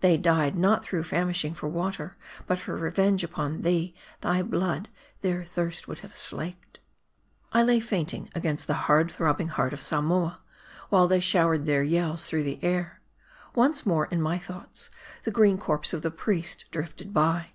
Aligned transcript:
They 0.00 0.18
died 0.18 0.56
not 0.58 0.84
through 0.84 1.04
famishing 1.04 1.54
for 1.54 1.66
water, 1.66 2.18
but 2.46 2.58
for 2.58 2.76
revenge 2.76 3.24
upon 3.24 3.62
thee! 3.62 3.94
Thy 4.20 4.42
blood, 4.42 4.90
their 5.22 5.42
thirst 5.42 5.88
would 5.88 6.00
have 6.00 6.14
slaked!" 6.14 6.80
I 7.54 7.62
lay 7.62 7.80
fainting 7.80 8.28
against 8.34 8.66
the 8.66 8.74
hard 8.84 9.10
throbbing 9.10 9.48
heart 9.48 9.72
of 9.72 9.80
Samoa, 9.80 10.40
while 10.90 11.08
they 11.08 11.20
showered 11.20 11.64
their 11.64 11.82
yells 11.82 12.26
through 12.26 12.42
the 12.42 12.62
air. 12.62 13.00
Once 13.54 13.86
more, 13.86 14.04
in 14.04 14.20
my 14.20 14.36
thoughts, 14.36 14.90
the 15.22 15.30
green 15.30 15.56
corpse 15.56 15.94
of 15.94 16.02
the 16.02 16.10
priest 16.10 16.66
drift 16.70 17.00
ed 17.00 17.14
by. 17.14 17.46